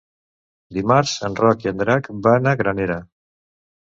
[0.77, 2.99] Dimarts en Roc i en Drac van a Granera.